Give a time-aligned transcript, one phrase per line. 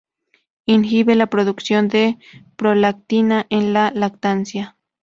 [0.65, 2.17] Inhibe la producción de
[2.55, 4.75] prolactina en la lactancia.